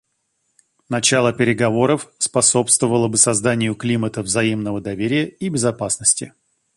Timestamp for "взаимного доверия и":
4.23-5.47